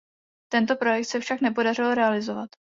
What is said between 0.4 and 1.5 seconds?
Tento projekt se však